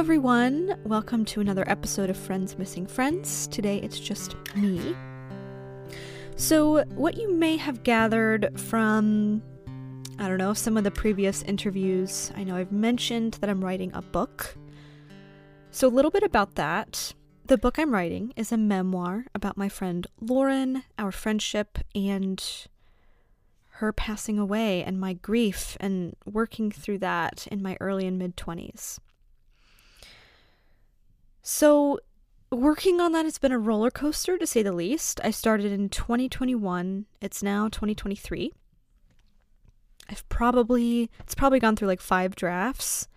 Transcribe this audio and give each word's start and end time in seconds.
everyone. 0.00 0.80
Welcome 0.86 1.26
to 1.26 1.42
another 1.42 1.62
episode 1.68 2.08
of 2.08 2.16
Friends 2.16 2.56
Missing 2.56 2.86
Friends. 2.86 3.46
Today 3.48 3.76
it's 3.80 4.00
just 4.00 4.34
me. 4.56 4.96
So, 6.36 6.84
what 6.94 7.18
you 7.18 7.30
may 7.34 7.58
have 7.58 7.82
gathered 7.82 8.58
from, 8.58 9.42
I 10.18 10.26
don't 10.26 10.38
know, 10.38 10.54
some 10.54 10.78
of 10.78 10.84
the 10.84 10.90
previous 10.90 11.42
interviews, 11.42 12.32
I 12.34 12.44
know 12.44 12.56
I've 12.56 12.72
mentioned 12.72 13.34
that 13.42 13.50
I'm 13.50 13.62
writing 13.62 13.90
a 13.92 14.00
book. 14.00 14.56
So, 15.70 15.86
a 15.86 15.92
little 15.92 16.10
bit 16.10 16.22
about 16.22 16.54
that. 16.54 17.12
The 17.44 17.58
book 17.58 17.78
I'm 17.78 17.92
writing 17.92 18.32
is 18.36 18.52
a 18.52 18.56
memoir 18.56 19.26
about 19.34 19.58
my 19.58 19.68
friend 19.68 20.06
Lauren, 20.18 20.82
our 20.98 21.12
friendship, 21.12 21.78
and 21.94 22.42
her 23.68 23.92
passing 23.92 24.38
away, 24.38 24.82
and 24.82 24.98
my 24.98 25.12
grief, 25.12 25.76
and 25.78 26.16
working 26.24 26.70
through 26.70 27.00
that 27.00 27.46
in 27.48 27.60
my 27.60 27.76
early 27.80 28.06
and 28.06 28.18
mid 28.18 28.34
20s. 28.38 28.98
So, 31.42 31.98
working 32.52 33.00
on 33.00 33.12
that 33.12 33.24
has 33.24 33.38
been 33.38 33.52
a 33.52 33.58
roller 33.58 33.90
coaster 33.90 34.36
to 34.36 34.46
say 34.46 34.62
the 34.62 34.72
least. 34.72 35.20
I 35.24 35.30
started 35.30 35.72
in 35.72 35.88
2021, 35.88 37.06
it's 37.20 37.42
now 37.42 37.68
2023. 37.68 38.52
I've 40.08 40.28
probably, 40.28 41.10
it's 41.20 41.34
probably 41.34 41.60
gone 41.60 41.76
through 41.76 41.88
like 41.88 42.00
five 42.00 42.34
drafts. 42.34 43.08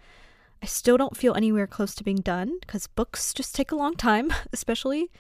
I 0.62 0.66
still 0.66 0.96
don't 0.96 1.18
feel 1.18 1.34
anywhere 1.34 1.68
close 1.68 1.94
to 1.96 2.04
being 2.04 2.22
done 2.22 2.60
because 2.62 2.88
books 2.88 3.34
just 3.34 3.56
take 3.56 3.72
a 3.72 3.76
long 3.76 3.96
time, 3.96 4.32
especially 4.54 5.12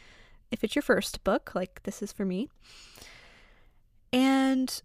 if 0.52 0.64
it's 0.64 0.76
your 0.76 0.84
first 0.84 1.24
book, 1.24 1.54
like 1.56 1.84
this 1.84 2.02
is 2.02 2.14
for 2.14 2.24
me. 2.24 2.48
And 4.14 4.82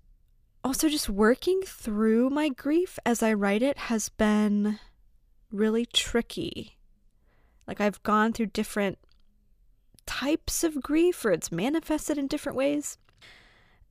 also, 0.65 0.89
just 0.89 1.09
working 1.09 1.61
through 1.65 2.31
my 2.31 2.49
grief 2.49 2.99
as 3.07 3.23
I 3.23 3.33
write 3.35 3.63
it 3.63 3.79
has 3.79 4.09
been 4.09 4.81
really 5.53 5.87
tricky 5.87 6.78
like 7.69 7.81
I've 7.81 8.03
gone 8.03 8.33
through 8.33 8.47
different 8.47 8.99
types 10.07 10.65
of 10.65 10.83
grief 10.83 11.23
or 11.25 11.31
it's 11.31 11.53
manifested 11.53 12.17
in 12.17 12.27
different 12.27 12.57
ways. 12.57 12.97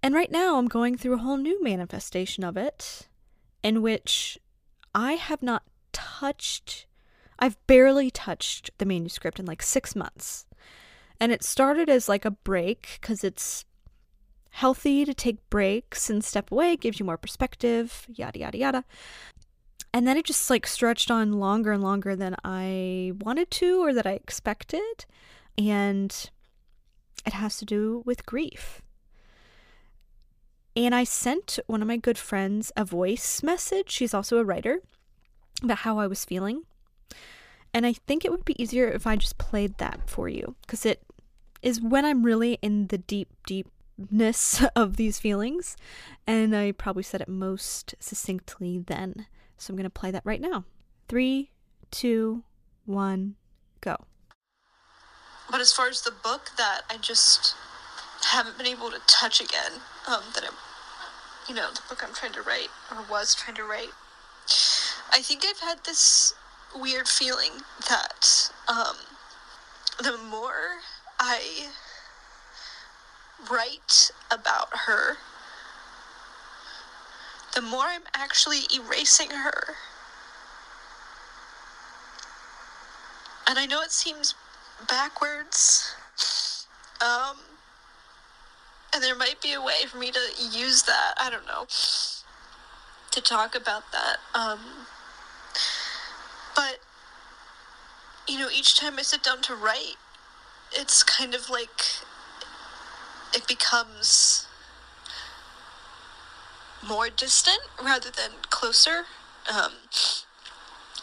And 0.01 0.15
right 0.15 0.31
now 0.31 0.57
I'm 0.57 0.67
going 0.67 0.97
through 0.97 1.13
a 1.13 1.19
whole 1.19 1.37
new 1.37 1.63
manifestation 1.63 2.43
of 2.43 2.57
it 2.57 3.07
in 3.63 3.81
which 3.81 4.39
I 4.95 5.13
have 5.13 5.43
not 5.43 5.63
touched, 5.93 6.87
I've 7.37 7.57
barely 7.67 8.09
touched 8.09 8.71
the 8.79 8.85
manuscript 8.85 9.39
in 9.39 9.45
like 9.45 9.61
six 9.61 9.95
months. 9.95 10.45
And 11.19 11.31
it 11.31 11.43
started 11.43 11.89
as 11.89 12.09
like 12.09 12.25
a 12.25 12.31
break 12.31 12.99
because 12.99 13.23
it's 13.23 13.65
healthy 14.51 15.05
to 15.05 15.13
take 15.13 15.49
breaks 15.51 16.09
and 16.09 16.23
step 16.23 16.51
away, 16.51 16.75
gives 16.75 16.99
you 16.99 17.05
more 17.05 17.17
perspective, 17.17 18.07
yada, 18.09 18.39
yada, 18.39 18.57
yada. 18.57 18.85
And 19.97 20.05
then 20.05 20.15
it 20.15 20.25
just 20.25 20.47
like 20.51 20.67
stretched 20.67 21.09
on 21.09 21.39
longer 21.39 21.71
and 21.71 21.81
longer 21.81 22.15
than 22.15 22.35
I 22.45 23.13
wanted 23.19 23.49
to 23.49 23.83
or 23.83 23.95
that 23.95 24.05
I 24.05 24.11
expected. 24.11 25.05
And 25.57 26.29
it 27.25 27.33
has 27.33 27.57
to 27.57 27.65
do 27.65 28.03
with 28.05 28.23
grief. 28.23 28.83
And 30.75 30.93
I 30.93 31.03
sent 31.03 31.57
one 31.65 31.81
of 31.81 31.87
my 31.87 31.97
good 31.97 32.19
friends 32.19 32.71
a 32.77 32.85
voice 32.85 33.41
message. 33.41 33.89
She's 33.89 34.13
also 34.13 34.37
a 34.37 34.43
writer 34.43 34.83
about 35.63 35.79
how 35.79 35.97
I 35.97 36.05
was 36.05 36.23
feeling. 36.23 36.61
And 37.73 37.83
I 37.83 37.93
think 37.93 38.23
it 38.23 38.29
would 38.29 38.45
be 38.45 38.61
easier 38.61 38.87
if 38.87 39.07
I 39.07 39.15
just 39.15 39.39
played 39.39 39.79
that 39.79 40.07
for 40.07 40.29
you 40.29 40.53
because 40.61 40.85
it 40.85 41.01
is 41.63 41.81
when 41.81 42.05
I'm 42.05 42.21
really 42.21 42.59
in 42.61 42.89
the 42.89 42.99
deep, 42.99 43.29
deepness 43.47 44.63
of 44.75 44.97
these 44.97 45.17
feelings. 45.17 45.75
And 46.27 46.55
I 46.55 46.71
probably 46.71 47.01
said 47.01 47.21
it 47.21 47.27
most 47.27 47.95
succinctly 47.99 48.77
then. 48.77 49.25
So 49.57 49.71
I'm 49.71 49.77
going 49.77 49.83
to 49.83 49.89
play 49.89 50.11
that 50.11 50.25
right 50.25 50.41
now. 50.41 50.65
Three, 51.07 51.51
two, 51.91 52.43
one, 52.85 53.35
go. 53.81 54.05
But 55.49 55.61
as 55.61 55.71
far 55.71 55.87
as 55.87 56.01
the 56.01 56.11
book 56.11 56.51
that 56.57 56.81
I 56.89 56.97
just 56.97 57.55
haven't 58.31 58.57
been 58.57 58.67
able 58.67 58.91
to 58.91 58.99
touch 59.07 59.39
again, 59.39 59.81
um, 60.07 60.21
that 60.35 60.43
I'm, 60.43 60.53
you 61.47 61.55
know, 61.55 61.69
the 61.71 61.81
book 61.89 62.03
I'm 62.05 62.13
trying 62.13 62.33
to 62.33 62.41
write 62.41 62.69
or 62.91 62.97
was 63.09 63.33
trying 63.33 63.55
to 63.55 63.63
write, 63.63 63.91
I 65.11 65.21
think 65.21 65.43
I've 65.45 65.59
had 65.59 65.85
this 65.85 66.33
weird 66.75 67.07
feeling 67.07 67.51
that 67.87 68.51
um, 68.67 68.97
the 70.03 70.17
more 70.17 70.81
I 71.19 71.69
write 73.49 74.11
about 74.29 74.67
her, 74.85 75.17
the 77.57 77.61
more 77.63 77.85
I'm 77.85 78.03
actually 78.13 78.59
erasing 78.71 79.31
her. 79.31 79.73
And 83.49 83.57
I 83.57 83.65
know 83.65 83.81
it 83.81 83.91
seems 83.91 84.35
backwards. 84.87 85.95
Um, 87.01 87.37
and 88.93 89.03
there 89.03 89.15
might 89.15 89.41
be 89.41 89.53
a 89.53 89.59
way 89.59 89.87
for 89.89 89.97
me 89.97 90.11
to 90.11 90.19
use 90.39 90.83
that. 90.83 91.15
I 91.19 91.31
don't 91.31 91.47
know. 91.47 91.65
To 93.09 93.21
talk 93.21 93.55
about 93.55 93.91
that. 93.91 94.17
Um, 94.35 94.59
but, 96.55 96.77
you 98.27 98.37
know, 98.37 98.49
each 98.55 98.79
time 98.79 98.99
I 98.99 99.01
sit 99.01 99.23
down 99.23 99.41
to 99.41 99.55
write, 99.55 99.95
it's 100.71 101.01
kind 101.01 101.33
of 101.33 101.49
like 101.49 101.81
it 103.33 103.47
becomes 103.47 104.46
more 106.85 107.09
distant 107.09 107.61
rather 107.81 108.09
than 108.09 108.31
closer. 108.49 109.03
Um, 109.51 109.73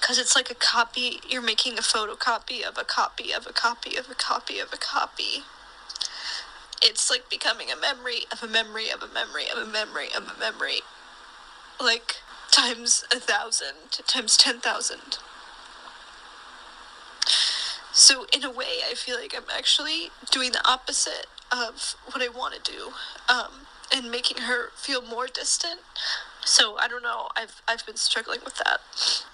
because 0.05 0.19
it's 0.19 0.37
like 0.37 0.51
a 0.51 0.55
copy, 0.55 1.21
you're 1.27 1.41
making 1.41 1.79
a 1.79 1.83
photocopy 1.83 2.63
of 2.63 2.77
a 2.77 2.85
copy 2.85 3.33
of 3.33 3.47
a 3.47 3.55
copy 3.55 3.97
of 3.97 4.11
a 4.11 4.15
copy 4.15 4.59
of 4.59 4.71
a 4.71 4.77
copy. 4.77 5.45
It's 6.83 7.09
like 7.09 7.31
becoming 7.31 7.69
a 7.71 7.77
memory 7.77 8.25
of 8.31 8.43
a 8.43 8.47
memory 8.47 8.91
of 8.91 9.03
a 9.03 9.07
memory 9.07 9.45
of 9.51 9.57
a 9.57 9.71
memory 9.71 10.09
of 10.15 10.25
a 10.25 10.39
memory. 10.39 10.81
Like 11.81 12.17
times 12.51 13.05
a 13.11 13.19
thousand, 13.19 13.93
times 14.07 14.37
ten 14.37 14.61
thousand. 14.61 15.19
So, 17.97 18.27
in 18.33 18.45
a 18.45 18.51
way, 18.51 18.83
I 18.91 18.95
feel 18.95 19.17
like 19.17 19.35
I'm 19.37 19.49
actually 19.57 20.11
doing 20.31 20.51
the 20.53 20.69
opposite 20.69 21.27
of 21.53 21.95
what 22.11 22.23
I 22.23 22.29
want 22.29 22.63
to 22.63 22.73
do. 22.73 22.93
Um, 23.33 23.67
and 23.95 24.11
making 24.11 24.39
her 24.39 24.71
feel 24.75 25.01
more 25.01 25.29
distant. 25.29 25.81
So 26.45 26.77
I 26.79 26.89
don't 26.89 27.03
know. 27.03 27.29
I've 27.37 27.63
I've 27.69 27.87
been 27.87 27.97
struggling 27.97 28.41
with 28.45 28.57
that. 28.57 29.25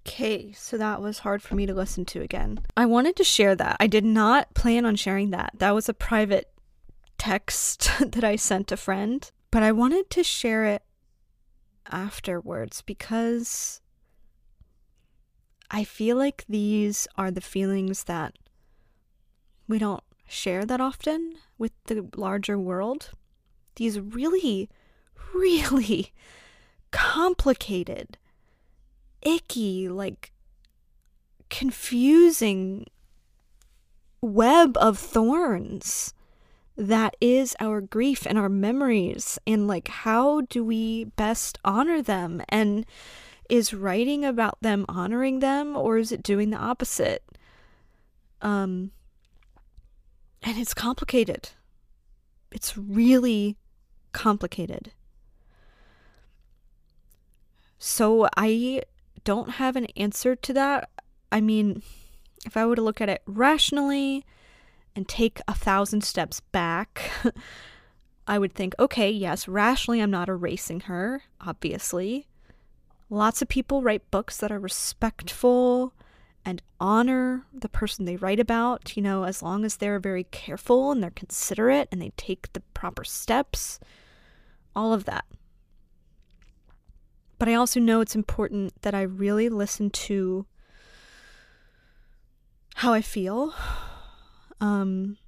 okay, 0.00 0.52
so 0.52 0.76
that 0.76 1.00
was 1.00 1.20
hard 1.20 1.42
for 1.42 1.54
me 1.54 1.64
to 1.64 1.72
listen 1.74 2.04
to 2.06 2.20
again. 2.20 2.60
I 2.76 2.86
wanted 2.86 3.16
to 3.16 3.24
share 3.24 3.54
that. 3.54 3.76
I 3.78 3.86
did 3.86 4.04
not 4.04 4.52
plan 4.54 4.84
on 4.84 4.96
sharing 4.96 5.30
that. 5.30 5.52
That 5.58 5.74
was 5.74 5.88
a 5.88 5.94
private 5.94 6.50
text 7.18 7.90
that 8.00 8.24
I 8.24 8.36
sent 8.36 8.72
a 8.72 8.76
friend, 8.76 9.30
but 9.50 9.62
I 9.62 9.72
wanted 9.72 10.10
to 10.10 10.24
share 10.24 10.64
it 10.66 10.82
afterwards 11.90 12.82
because 12.82 13.80
I 15.70 15.84
feel 15.84 16.16
like 16.16 16.44
these 16.48 17.06
are 17.16 17.30
the 17.30 17.40
feelings 17.40 18.04
that 18.04 18.34
we 19.68 19.78
don't 19.78 20.02
share 20.28 20.64
that 20.64 20.80
often 20.80 21.36
with 21.58 21.72
the 21.86 22.08
larger 22.16 22.58
world. 22.58 23.10
These 23.76 24.00
really, 24.00 24.68
really 25.34 26.12
complicated, 26.90 28.18
icky, 29.22 29.88
like 29.88 30.32
confusing 31.48 32.86
web 34.20 34.76
of 34.78 34.98
thorns 34.98 36.12
that 36.76 37.16
is 37.20 37.56
our 37.58 37.80
grief 37.80 38.26
and 38.26 38.36
our 38.38 38.48
memories 38.48 39.38
and 39.46 39.66
like 39.66 39.88
how 39.88 40.42
do 40.42 40.64
we 40.64 41.04
best 41.04 41.58
honor 41.64 42.02
them 42.02 42.42
and 42.48 42.84
is 43.48 43.72
writing 43.72 44.24
about 44.24 44.58
them 44.60 44.84
honoring 44.88 45.38
them 45.38 45.76
or 45.76 45.96
is 45.96 46.12
it 46.12 46.22
doing 46.22 46.50
the 46.50 46.56
opposite 46.56 47.22
um 48.42 48.90
and 50.46 50.56
it's 50.58 50.72
complicated. 50.72 51.50
It's 52.52 52.78
really 52.78 53.56
complicated. 54.12 54.92
So 57.78 58.28
I 58.36 58.82
don't 59.24 59.50
have 59.50 59.74
an 59.74 59.86
answer 59.96 60.36
to 60.36 60.52
that. 60.52 60.88
I 61.32 61.40
mean, 61.40 61.82
if 62.46 62.56
I 62.56 62.64
were 62.64 62.76
to 62.76 62.82
look 62.82 63.00
at 63.00 63.08
it 63.08 63.22
rationally 63.26 64.24
and 64.94 65.08
take 65.08 65.40
a 65.48 65.54
thousand 65.54 66.04
steps 66.04 66.40
back, 66.52 67.10
I 68.28 68.38
would 68.38 68.54
think, 68.54 68.74
okay, 68.78 69.10
yes, 69.10 69.48
rationally, 69.48 70.00
I'm 70.00 70.12
not 70.12 70.28
erasing 70.28 70.80
her, 70.82 71.24
obviously. 71.40 72.28
Lots 73.10 73.42
of 73.42 73.48
people 73.48 73.82
write 73.82 74.12
books 74.12 74.36
that 74.36 74.52
are 74.52 74.60
respectful 74.60 75.92
and 76.46 76.62
honor 76.80 77.44
the 77.52 77.68
person 77.68 78.04
they 78.04 78.16
write 78.16 78.38
about, 78.38 78.96
you 78.96 79.02
know, 79.02 79.24
as 79.24 79.42
long 79.42 79.64
as 79.64 79.76
they're 79.76 79.98
very 79.98 80.24
careful 80.24 80.92
and 80.92 81.02
they're 81.02 81.10
considerate 81.10 81.88
and 81.90 82.00
they 82.00 82.12
take 82.16 82.52
the 82.52 82.60
proper 82.72 83.02
steps, 83.02 83.80
all 84.74 84.92
of 84.92 85.04
that. 85.04 85.24
But 87.38 87.48
I 87.48 87.54
also 87.54 87.80
know 87.80 88.00
it's 88.00 88.14
important 88.14 88.80
that 88.82 88.94
I 88.94 89.02
really 89.02 89.48
listen 89.48 89.90
to 89.90 90.46
how 92.76 92.92
I 92.92 93.02
feel. 93.02 93.52
Um, 94.60 95.18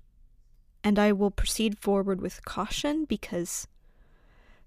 and 0.85 0.99
I 0.99 1.13
will 1.13 1.33
proceed 1.33 1.79
forward 1.79 2.23
with 2.23 2.45
caution 2.45 3.05
because 3.05 3.67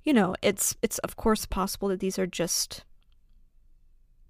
you 0.03 0.13
know, 0.13 0.35
it's 0.41 0.75
it's 0.81 0.97
of 0.99 1.15
course 1.15 1.45
possible 1.45 1.87
that 1.89 1.99
these 1.99 2.17
are 2.17 2.27
just 2.27 2.83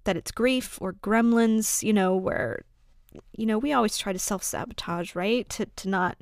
that 0.04 0.16
it's 0.16 0.30
grief 0.30 0.78
or 0.80 0.92
gremlins, 0.94 1.82
you 1.82 1.92
know, 1.92 2.16
where 2.16 2.64
you 3.36 3.44
know, 3.44 3.58
we 3.58 3.74
always 3.74 3.98
try 3.98 4.12
to 4.12 4.18
self-sabotage, 4.18 5.14
right? 5.14 5.48
To 5.50 5.66
to 5.66 5.88
not 5.88 6.16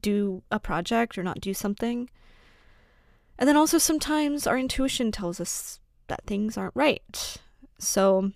do 0.00 0.42
a 0.50 0.58
project 0.58 1.16
or 1.16 1.22
not 1.22 1.40
do 1.40 1.54
something. 1.54 2.10
And 3.38 3.48
then 3.48 3.56
also 3.56 3.78
sometimes 3.78 4.46
our 4.46 4.58
intuition 4.58 5.12
tells 5.12 5.40
us 5.40 5.80
that 6.08 6.24
things 6.26 6.56
aren't 6.56 6.76
right. 6.76 7.36
So 7.78 8.32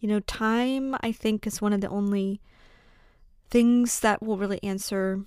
you 0.00 0.08
know, 0.08 0.20
time 0.20 0.94
I 1.00 1.10
think 1.10 1.46
is 1.46 1.60
one 1.60 1.72
of 1.72 1.80
the 1.80 1.88
only 1.88 2.40
things 3.48 4.00
that 4.00 4.22
will 4.22 4.36
really 4.36 4.62
answer 4.62 5.24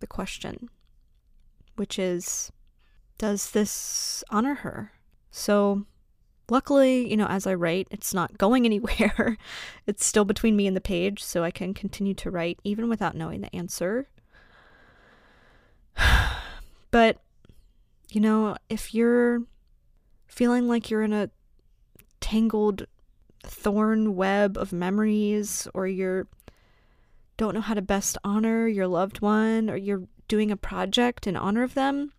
the 0.00 0.06
question 0.06 0.68
which 1.78 1.98
is 1.98 2.52
does 3.16 3.52
this 3.52 4.22
honor 4.30 4.56
her? 4.56 4.92
So, 5.30 5.84
luckily, 6.50 7.08
you 7.08 7.16
know, 7.16 7.26
as 7.26 7.46
I 7.46 7.54
write, 7.54 7.88
it's 7.90 8.14
not 8.14 8.38
going 8.38 8.64
anywhere. 8.66 9.36
it's 9.86 10.04
still 10.04 10.24
between 10.24 10.56
me 10.56 10.66
and 10.66 10.76
the 10.76 10.80
page, 10.80 11.22
so 11.22 11.44
I 11.44 11.50
can 11.50 11.74
continue 11.74 12.14
to 12.14 12.30
write 12.30 12.58
even 12.64 12.88
without 12.88 13.14
knowing 13.14 13.40
the 13.40 13.54
answer. 13.54 14.08
but, 16.90 17.18
you 18.10 18.20
know, 18.20 18.56
if 18.68 18.94
you're 18.94 19.42
feeling 20.26 20.68
like 20.68 20.90
you're 20.90 21.02
in 21.02 21.12
a 21.12 21.30
tangled 22.20 22.86
thorn 23.42 24.16
web 24.16 24.56
of 24.58 24.72
memories 24.72 25.68
or 25.74 25.86
you're 25.86 26.26
don't 27.36 27.54
know 27.54 27.60
how 27.60 27.74
to 27.74 27.80
best 27.80 28.18
honor 28.24 28.66
your 28.66 28.88
loved 28.88 29.20
one 29.20 29.70
or 29.70 29.76
you're 29.76 30.02
doing 30.26 30.50
a 30.50 30.56
project 30.56 31.26
in 31.26 31.36
honor 31.36 31.62
of 31.62 31.74
them 31.74 32.12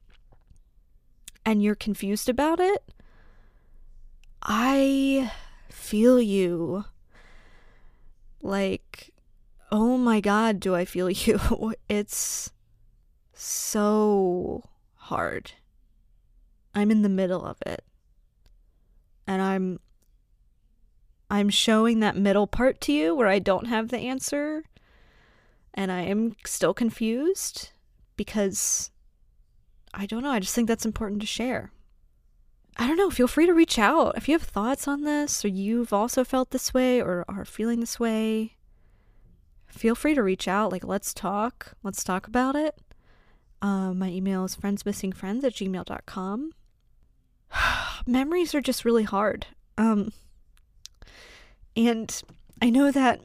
and 1.45 1.61
you're 1.61 1.75
confused 1.75 2.29
about 2.29 2.59
it, 2.59 2.83
I 4.41 5.31
feel 5.69 6.21
you. 6.21 6.85
Like, 8.41 9.13
oh 9.71 9.97
my 9.97 10.21
God, 10.21 10.59
do 10.59 10.75
I 10.75 10.85
feel 10.85 11.09
you? 11.09 11.73
It's 11.87 12.51
so 13.33 14.63
hard. 14.95 15.53
I'm 16.73 16.91
in 16.91 17.01
the 17.01 17.09
middle 17.09 17.45
of 17.45 17.57
it. 17.65 17.83
And 19.27 19.41
I'm 19.41 19.79
I'm 21.31 21.49
showing 21.49 21.99
that 21.99 22.15
middle 22.17 22.47
part 22.47 22.81
to 22.81 22.91
you 22.91 23.13
where 23.13 23.27
I 23.27 23.37
don't 23.37 23.67
have 23.67 23.89
the 23.89 23.99
answer 23.99 24.63
and 25.75 25.91
I 25.91 26.01
am 26.01 26.35
still 26.43 26.73
confused 26.73 27.69
because 28.17 28.89
I 29.93 30.07
don't 30.07 30.23
know. 30.23 30.31
I 30.31 30.39
just 30.39 30.55
think 30.55 30.67
that's 30.67 30.85
important 30.85 31.21
to 31.21 31.27
share. 31.27 31.71
I 32.79 32.87
don't 32.87 32.95
know. 32.95 33.09
Feel 33.09 33.27
free 33.27 33.45
to 33.45 33.53
reach 33.53 33.77
out 33.77 34.15
if 34.15 34.29
you 34.29 34.35
have 34.35 34.41
thoughts 34.41 34.87
on 34.87 35.03
this 35.03 35.43
or 35.43 35.49
you've 35.49 35.91
also 35.91 36.23
felt 36.23 36.51
this 36.51 36.73
way 36.73 37.01
or 37.01 37.25
are 37.27 37.43
feeling 37.43 37.81
this 37.81 37.99
way. 37.99 38.55
Feel 39.67 39.95
free 39.95 40.15
to 40.15 40.23
reach 40.23 40.47
out. 40.47 40.71
Like, 40.71 40.85
let's 40.85 41.13
talk. 41.13 41.73
Let's 41.83 42.05
talk 42.05 42.25
about 42.25 42.55
it. 42.55 42.79
Um, 43.61 43.99
my 43.99 44.07
email 44.07 44.45
is 44.45 44.55
friendsmissingfriends 44.55 45.43
at 45.43 45.55
gmail.com. 45.55 46.53
Memories 48.07 48.55
are 48.55 48.61
just 48.61 48.85
really 48.85 49.03
hard. 49.03 49.47
Um, 49.77 50.13
and 51.75 52.21
I 52.61 52.69
know 52.69 52.91
that 52.91 53.19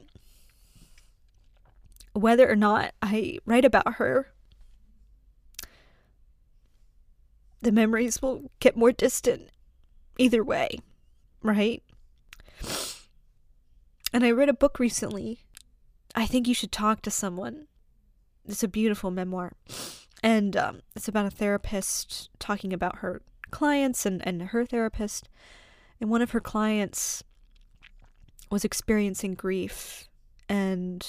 whether 2.11 2.51
or 2.51 2.57
not 2.57 2.93
I 3.01 3.39
write 3.45 3.63
about 3.63 3.95
her 3.95 4.33
the 7.65 7.71
memories 7.71 8.21
will 8.21 8.51
get 8.59 8.77
more 8.77 8.91
distant 8.91 9.49
either 10.19 10.43
way, 10.43 10.77
right? 11.41 11.81
And 14.13 14.23
I 14.23 14.29
read 14.29 14.49
a 14.49 14.53
book 14.53 14.77
recently. 14.77 15.39
I 16.13 16.27
think 16.27 16.47
you 16.47 16.53
should 16.53 16.71
talk 16.71 17.01
to 17.01 17.09
someone. 17.09 17.65
It's 18.47 18.61
a 18.61 18.67
beautiful 18.67 19.09
memoir. 19.09 19.53
And 20.21 20.55
um, 20.55 20.83
it's 20.95 21.07
about 21.07 21.25
a 21.25 21.31
therapist 21.31 22.29
talking 22.37 22.71
about 22.71 22.97
her 22.97 23.23
clients 23.49 24.05
and, 24.05 24.25
and 24.27 24.43
her 24.43 24.63
therapist. 24.63 25.27
And 25.99 26.11
one 26.11 26.21
of 26.21 26.31
her 26.31 26.39
clients 26.39 27.23
was 28.51 28.63
experiencing 28.63 29.33
grief. 29.33 30.07
And 30.47 31.03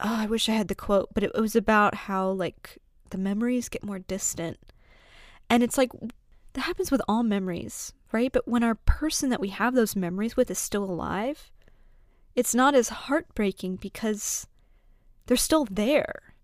oh, 0.00 0.16
I 0.16 0.24
wish 0.24 0.48
I 0.48 0.52
had 0.52 0.68
the 0.68 0.74
quote, 0.74 1.10
but 1.12 1.22
it 1.22 1.34
was 1.34 1.54
about 1.54 1.94
how, 1.94 2.30
like, 2.30 2.78
the 3.10 3.18
memories 3.18 3.68
get 3.68 3.84
more 3.84 3.98
distant 3.98 4.56
and 5.50 5.62
it's 5.62 5.78
like 5.78 5.90
that 6.52 6.62
happens 6.62 6.90
with 6.90 7.02
all 7.08 7.22
memories, 7.22 7.92
right? 8.12 8.32
But 8.32 8.48
when 8.48 8.62
our 8.62 8.74
person 8.74 9.30
that 9.30 9.40
we 9.40 9.48
have 9.48 9.74
those 9.74 9.96
memories 9.96 10.36
with 10.36 10.50
is 10.50 10.58
still 10.58 10.84
alive, 10.84 11.50
it's 12.34 12.54
not 12.54 12.74
as 12.74 12.88
heartbreaking 12.88 13.76
because 13.76 14.46
they're 15.26 15.36
still 15.36 15.66
there, 15.70 16.34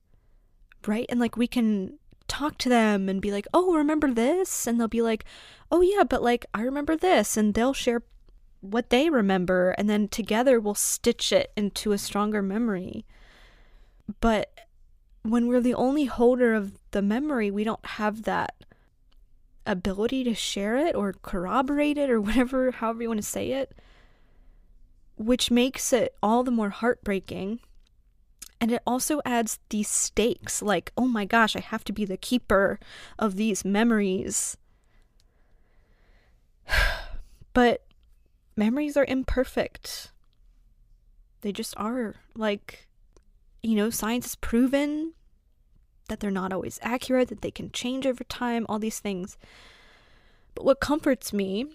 right? 0.86 1.06
And 1.08 1.20
like 1.20 1.36
we 1.36 1.46
can 1.46 1.98
talk 2.28 2.58
to 2.58 2.68
them 2.68 3.08
and 3.08 3.20
be 3.20 3.30
like, 3.30 3.46
oh, 3.54 3.74
remember 3.74 4.12
this? 4.12 4.66
And 4.66 4.78
they'll 4.78 4.88
be 4.88 5.02
like, 5.02 5.24
oh, 5.70 5.80
yeah, 5.80 6.04
but 6.04 6.22
like 6.22 6.46
I 6.54 6.62
remember 6.62 6.96
this. 6.96 7.36
And 7.36 7.54
they'll 7.54 7.72
share 7.72 8.02
what 8.60 8.90
they 8.90 9.10
remember. 9.10 9.70
And 9.72 9.88
then 9.88 10.08
together 10.08 10.58
we'll 10.58 10.74
stitch 10.74 11.32
it 11.32 11.52
into 11.56 11.92
a 11.92 11.98
stronger 11.98 12.42
memory. 12.42 13.04
But 14.20 14.52
when 15.22 15.46
we're 15.46 15.60
the 15.60 15.74
only 15.74 16.04
holder 16.04 16.54
of 16.54 16.72
the 16.90 17.02
memory, 17.02 17.50
we 17.50 17.64
don't 17.64 17.84
have 17.84 18.24
that 18.24 18.54
ability 19.66 20.25
to 20.25 20.34
share 20.34 20.76
it 20.76 20.94
or 20.94 21.14
corroborate 21.22 21.99
it 21.99 22.11
or 22.11 22.20
whatever, 22.20 22.70
however 22.72 23.02
you 23.02 23.08
want 23.08 23.20
to 23.20 23.26
say 23.26 23.52
it, 23.52 23.72
which 25.16 25.50
makes 25.50 25.93
it 25.93 26.14
all 26.22 26.43
the 26.43 26.50
more 26.50 26.70
heartbreaking. 26.70 27.61
And 28.61 28.72
it 28.72 28.82
also 28.87 29.20
adds 29.25 29.58
these 29.69 29.88
stakes 29.88 30.62
like, 30.62 30.93
oh 30.96 31.06
my 31.06 31.25
gosh, 31.25 31.55
I 31.55 31.61
have 31.61 31.84
to 31.84 31.93
be 31.93 32.05
the 32.05 32.16
keeper 32.16 32.78
of 33.19 33.37
these 33.37 33.64
memories. 33.64 34.56
but 37.52 37.84
memories 38.56 38.96
are 38.96 39.05
imperfect. 39.05 40.12
They 41.43 41.53
just 41.53 41.74
are. 41.77 42.15
Like, 42.34 42.88
you 43.62 43.77
know, 43.77 43.91
science 43.91 44.27
has 44.27 44.34
proven 44.36 45.12
that 46.08 46.20
they're 46.20 46.31
not 46.31 46.53
always 46.53 46.79
accurate, 46.82 47.29
that 47.29 47.41
they 47.41 47.51
can 47.51 47.70
change 47.70 48.06
over 48.06 48.25
time, 48.25 48.67
all 48.69 48.79
these 48.79 49.01
things. 49.01 49.37
But 50.55 50.65
what 50.65 50.81
comforts 50.81 51.32
me 51.32 51.67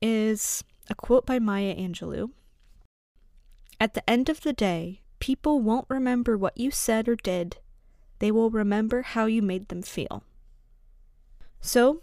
is 0.00 0.64
a 0.88 0.94
quote 0.94 1.26
by 1.26 1.38
Maya 1.38 1.74
Angelou 1.76 2.30
At 3.80 3.94
the 3.94 4.08
end 4.08 4.28
of 4.28 4.40
the 4.40 4.52
day, 4.52 5.02
people 5.18 5.60
won't 5.60 5.86
remember 5.88 6.36
what 6.36 6.58
you 6.58 6.70
said 6.70 7.08
or 7.08 7.16
did, 7.16 7.58
they 8.18 8.30
will 8.30 8.50
remember 8.50 9.02
how 9.02 9.26
you 9.26 9.42
made 9.42 9.68
them 9.68 9.82
feel. 9.82 10.24
So, 11.60 12.02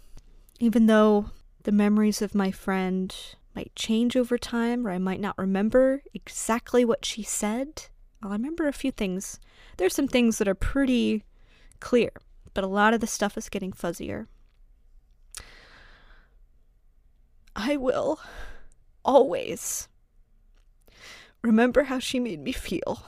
even 0.60 0.86
though 0.86 1.30
the 1.64 1.72
memories 1.72 2.22
of 2.22 2.34
my 2.34 2.50
friend 2.50 3.14
might 3.54 3.74
change 3.74 4.16
over 4.16 4.38
time, 4.38 4.86
or 4.86 4.90
I 4.90 4.98
might 4.98 5.20
not 5.20 5.38
remember 5.38 6.02
exactly 6.12 6.84
what 6.84 7.04
she 7.04 7.22
said, 7.22 7.86
I'll 8.22 8.30
remember 8.30 8.66
a 8.66 8.72
few 8.72 8.90
things. 8.90 9.40
There's 9.76 9.94
some 9.94 10.08
things 10.08 10.38
that 10.38 10.48
are 10.48 10.54
pretty 10.54 11.24
clear, 11.84 12.12
but 12.54 12.64
a 12.64 12.66
lot 12.66 12.94
of 12.94 13.00
the 13.00 13.06
stuff 13.06 13.36
is 13.36 13.50
getting 13.50 13.70
fuzzier. 13.70 14.26
I 17.54 17.76
will 17.76 18.18
always 19.04 19.86
remember 21.42 21.84
how 21.84 21.98
she 21.98 22.18
made 22.18 22.40
me 22.40 22.52
feel. 22.52 23.04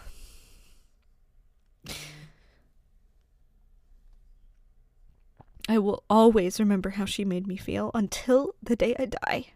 I 5.67 5.79
will 5.79 6.05
always 6.11 6.61
remember 6.61 6.91
how 6.91 7.07
she 7.07 7.25
made 7.25 7.47
me 7.47 7.57
feel 7.57 7.91
until 7.95 8.57
the 8.63 8.77
day 8.77 8.95
I 8.99 9.07
die. 9.07 9.47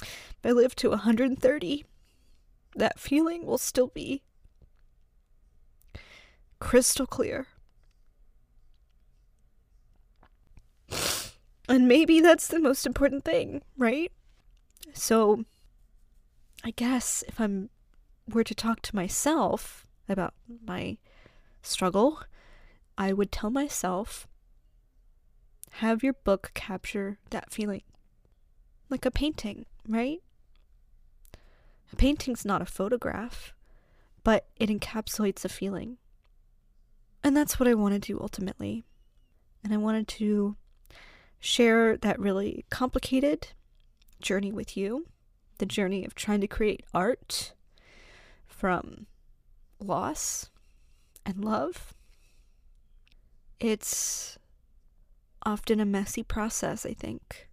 If 0.00 0.40
I 0.42 0.52
live 0.52 0.74
to 0.76 0.88
130, 0.88 1.84
that 2.76 2.98
feeling 2.98 3.44
will 3.44 3.58
still 3.58 3.88
be 3.88 4.22
crystal 6.60 7.06
clear. 7.06 7.46
And 11.70 11.86
maybe 11.86 12.20
that's 12.20 12.48
the 12.48 12.58
most 12.58 12.84
important 12.84 13.24
thing, 13.24 13.62
right? 13.78 14.10
So, 14.92 15.44
I 16.64 16.72
guess 16.72 17.22
if 17.28 17.40
I'm 17.40 17.70
were 18.28 18.42
to 18.42 18.56
talk 18.56 18.82
to 18.82 18.96
myself 18.96 19.86
about 20.08 20.34
my 20.66 20.98
struggle, 21.62 22.22
I 22.98 23.12
would 23.12 23.30
tell 23.30 23.50
myself 23.50 24.26
Have 25.74 26.02
your 26.02 26.14
book 26.14 26.50
capture 26.54 27.18
that 27.30 27.52
feeling. 27.52 27.82
Like 28.88 29.06
a 29.06 29.10
painting, 29.12 29.66
right? 29.88 30.18
A 31.92 31.96
painting's 31.96 32.44
not 32.44 32.60
a 32.60 32.66
photograph, 32.66 33.54
but 34.24 34.46
it 34.56 34.70
encapsulates 34.70 35.44
a 35.44 35.48
feeling. 35.48 35.98
And 37.22 37.36
that's 37.36 37.60
what 37.60 37.68
I 37.68 37.74
want 37.74 37.94
to 37.94 38.00
do 38.00 38.18
ultimately. 38.20 38.82
And 39.62 39.72
I 39.72 39.76
wanted 39.76 40.08
to 40.08 40.56
share 41.40 41.96
that 41.96 42.18
really 42.18 42.64
complicated 42.70 43.48
journey 44.20 44.52
with 44.52 44.76
you 44.76 45.06
the 45.60 45.66
journey 45.66 46.04
of 46.04 46.14
trying 46.14 46.40
to 46.40 46.48
create 46.48 46.84
art 46.92 47.52
from 48.46 49.06
loss 49.78 50.50
and 51.24 51.44
love. 51.44 51.94
It's 53.60 54.38
often 55.44 55.78
a 55.78 55.84
messy 55.84 56.22
process, 56.22 56.84
I 56.84 56.94
think. 56.94 57.48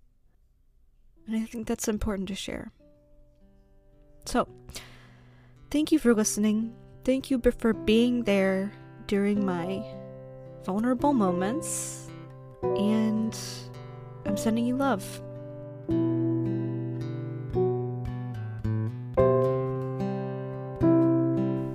And 1.28 1.36
I 1.36 1.46
think 1.46 1.68
that's 1.68 1.90
important 1.90 2.30
to 2.30 2.36
share. 2.36 2.72
So, 4.26 4.48
thank 5.70 5.92
you 5.92 6.00
for 6.00 6.14
listening. 6.14 6.74
Thank 7.04 7.30
you 7.30 7.42
for 7.60 7.74
being 7.74 8.24
there 8.24 8.72
during 9.08 9.46
my 9.46 9.84
vulnerable 10.64 11.14
moments. 11.14 12.08
And 12.64 13.38
I'm 14.28 14.38
sending 14.38 14.66
you 14.66 14.76
love. 14.76 15.04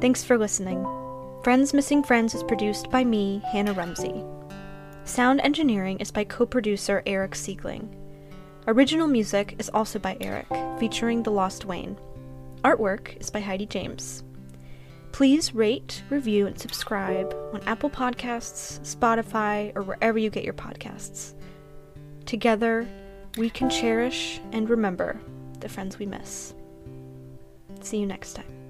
Thanks 0.01 0.25
for 0.25 0.37
listening. 0.37 0.85
Friends 1.43 1.73
Missing 1.73 2.05
Friends 2.05 2.35
is 2.35 2.43
produced 2.43 2.91
by 2.91 3.05
me, 3.05 3.43
Hannah 3.47 3.73
Rumsey. 3.73 4.25
Sound 5.05 5.41
engineering 5.41 5.99
is 5.99 6.11
by 6.11 6.25
co 6.25 6.47
producer 6.47 7.03
Eric 7.07 7.35
Siegling. 7.35 7.89
Original 8.69 9.09
music 9.09 9.57
is 9.59 9.69
also 9.71 9.99
by 9.99 10.17
Eric, 10.21 10.47
featuring 10.79 11.23
The 11.23 11.33
Lost 11.33 11.65
Wayne. 11.65 11.97
Artwork 12.63 13.21
is 13.21 13.29
by 13.29 13.41
Heidi 13.41 13.67
James. 13.67 14.23
Please 15.11 15.55
rate, 15.55 16.05
review, 16.11 16.47
and 16.47 16.59
subscribe 16.59 17.35
on 17.53 17.61
Apple 17.67 17.91
Podcasts, 17.91 18.81
Spotify, 18.81 19.73
or 19.75 19.83
wherever 19.83 20.19
you 20.19 20.31
get 20.31 20.45
your 20.45 20.55
podcasts. 20.55 21.35
Together, 22.27 22.87
we 23.37 23.51
can 23.51 23.71
cherish 23.71 24.41
and 24.53 24.69
remember 24.69 25.21
the 25.61 25.69
friends 25.69 25.99
we 25.99 26.07
miss. 26.07 26.55
See 27.81 27.99
you 27.99 28.07
next 28.07 28.35
time. 28.35 28.62